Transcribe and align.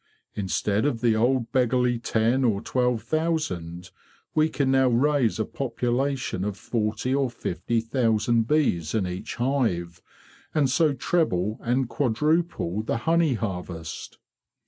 Instead 0.33 0.83
of 0.87 1.01
the 1.01 1.15
old 1.15 1.51
beggarly 1.51 1.99
ten 1.99 2.43
or 2.43 2.59
twelve 2.59 3.03
thousand, 3.03 3.91
we 4.33 4.49
can 4.49 4.71
now 4.71 4.87
raise 4.87 5.37
a 5.37 5.45
population 5.45 6.43
of 6.43 6.57
forty 6.57 7.13
or 7.13 7.29
fifty 7.29 7.79
thousand 7.81 8.47
bees 8.47 8.95
in 8.95 9.05
each 9.05 9.35
hive, 9.35 10.01
and 10.55 10.71
so 10.71 10.91
treble 10.95 11.59
and 11.61 11.87
quadruple 11.87 12.81
the 12.81 12.97
honey 13.05 13.35
harvest." 13.35 14.17